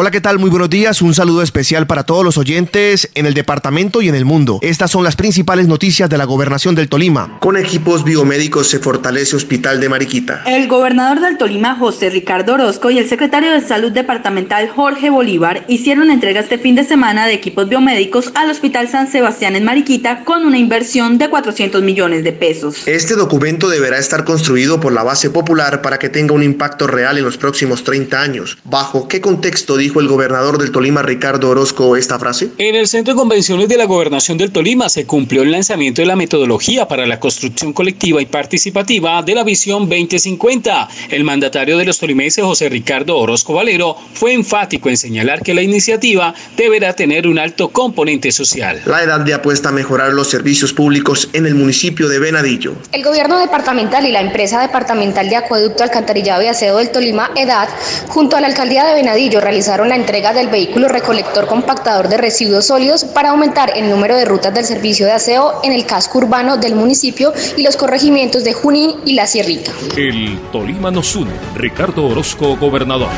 Hola, 0.00 0.10
¿qué 0.10 0.22
tal? 0.22 0.38
Muy 0.38 0.48
buenos 0.48 0.70
días. 0.70 1.02
Un 1.02 1.12
saludo 1.12 1.42
especial 1.42 1.86
para 1.86 2.04
todos 2.04 2.24
los 2.24 2.38
oyentes 2.38 3.10
en 3.14 3.26
el 3.26 3.34
departamento 3.34 4.00
y 4.00 4.08
en 4.08 4.14
el 4.14 4.24
mundo. 4.24 4.58
Estas 4.62 4.90
son 4.90 5.04
las 5.04 5.14
principales 5.14 5.68
noticias 5.68 6.08
de 6.08 6.16
la 6.16 6.24
gobernación 6.24 6.74
del 6.74 6.88
Tolima. 6.88 7.36
Con 7.40 7.58
equipos 7.58 8.02
biomédicos 8.02 8.66
se 8.66 8.78
fortalece 8.78 9.36
Hospital 9.36 9.78
de 9.78 9.90
Mariquita. 9.90 10.42
El 10.46 10.68
gobernador 10.68 11.20
del 11.20 11.36
Tolima, 11.36 11.76
José 11.76 12.08
Ricardo 12.08 12.54
Orozco, 12.54 12.90
y 12.90 12.96
el 12.96 13.10
secretario 13.10 13.52
de 13.52 13.60
Salud 13.60 13.92
Departamental, 13.92 14.70
Jorge 14.70 15.10
Bolívar, 15.10 15.66
hicieron 15.68 16.10
entrega 16.10 16.40
este 16.40 16.56
fin 16.56 16.76
de 16.76 16.84
semana 16.84 17.26
de 17.26 17.34
equipos 17.34 17.68
biomédicos 17.68 18.32
al 18.36 18.48
Hospital 18.48 18.88
San 18.88 19.06
Sebastián 19.06 19.54
en 19.54 19.64
Mariquita 19.64 20.24
con 20.24 20.46
una 20.46 20.56
inversión 20.56 21.18
de 21.18 21.28
400 21.28 21.82
millones 21.82 22.24
de 22.24 22.32
pesos. 22.32 22.88
Este 22.88 23.16
documento 23.16 23.68
deberá 23.68 23.98
estar 23.98 24.24
construido 24.24 24.80
por 24.80 24.94
la 24.94 25.02
base 25.02 25.28
popular 25.28 25.82
para 25.82 25.98
que 25.98 26.08
tenga 26.08 26.32
un 26.32 26.42
impacto 26.42 26.86
real 26.86 27.18
en 27.18 27.24
los 27.24 27.36
próximos 27.36 27.84
30 27.84 28.18
años. 28.18 28.56
¿Bajo 28.64 29.06
qué 29.06 29.20
contexto 29.20 29.76
dijo 29.76 29.89
el 29.98 30.06
gobernador 30.06 30.58
del 30.58 30.70
Tolima, 30.70 31.02
Ricardo 31.02 31.48
Orozco, 31.48 31.96
esta 31.96 32.18
frase? 32.20 32.50
En 32.58 32.76
el 32.76 32.86
Centro 32.86 33.14
de 33.14 33.18
Convenciones 33.18 33.68
de 33.68 33.76
la 33.76 33.86
Gobernación 33.86 34.38
del 34.38 34.52
Tolima 34.52 34.88
se 34.88 35.06
cumplió 35.06 35.42
el 35.42 35.50
lanzamiento 35.50 36.02
de 36.02 36.06
la 36.06 36.14
metodología 36.14 36.86
para 36.86 37.06
la 37.06 37.18
construcción 37.18 37.72
colectiva 37.72 38.22
y 38.22 38.26
participativa 38.26 39.22
de 39.22 39.34
la 39.34 39.42
Visión 39.42 39.88
2050. 39.88 40.88
El 41.08 41.24
mandatario 41.24 41.76
de 41.78 41.84
los 41.84 41.98
tolimenses, 41.98 42.44
José 42.44 42.68
Ricardo 42.68 43.16
Orozco 43.16 43.54
Valero, 43.54 43.96
fue 44.14 44.34
enfático 44.34 44.88
en 44.88 44.96
señalar 44.96 45.42
que 45.42 45.54
la 45.54 45.62
iniciativa 45.62 46.34
deberá 46.56 46.94
tener 46.94 47.26
un 47.26 47.38
alto 47.38 47.70
componente 47.70 48.30
social. 48.30 48.82
La 48.86 49.02
edad 49.02 49.20
de 49.20 49.34
apuesta 49.34 49.70
a 49.70 49.72
mejorar 49.72 50.12
los 50.12 50.28
servicios 50.28 50.72
públicos 50.72 51.28
en 51.32 51.46
el 51.46 51.54
municipio 51.54 52.08
de 52.08 52.18
Venadillo. 52.18 52.74
El 52.92 53.02
gobierno 53.02 53.38
departamental 53.38 54.06
y 54.06 54.12
la 54.12 54.20
empresa 54.20 54.60
departamental 54.60 55.28
de 55.28 55.36
acueducto, 55.36 55.82
alcantarillado 55.82 56.42
y 56.42 56.46
aseo 56.46 56.76
del 56.76 56.90
Tolima, 56.90 57.30
EDAD, 57.34 57.68
junto 58.08 58.36
a 58.36 58.40
la 58.40 58.46
alcaldía 58.46 58.84
de 58.84 58.94
Venadillo, 58.94 59.40
la 59.88 59.96
entrega 59.96 60.32
del 60.32 60.48
vehículo 60.48 60.88
recolector 60.88 61.46
compactador 61.46 62.08
de 62.08 62.16
residuos 62.16 62.66
sólidos 62.66 63.04
para 63.04 63.30
aumentar 63.30 63.72
el 63.76 63.88
número 63.88 64.16
de 64.16 64.24
rutas 64.24 64.52
del 64.54 64.64
servicio 64.64 65.06
de 65.06 65.12
aseo 65.12 65.60
en 65.62 65.72
el 65.72 65.86
casco 65.86 66.18
urbano 66.18 66.56
del 66.56 66.74
municipio 66.74 67.32
y 67.56 67.62
los 67.62 67.76
corregimientos 67.76 68.44
de 68.44 68.52
Junín 68.52 68.96
y 69.04 69.14
La 69.14 69.26
Sierrita. 69.26 69.72
El 69.96 70.38
Tolima 70.52 70.90
nos 70.90 71.14
une. 71.16 71.32
Ricardo 71.54 72.06
Orozco, 72.06 72.56
gobernador. 72.56 73.08